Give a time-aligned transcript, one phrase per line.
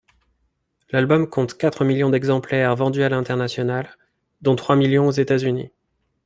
[0.89, 3.95] L'album compte quatre millions d'exemplaires vendus à l'international,
[4.41, 5.71] dont trois millions aux États-Unis.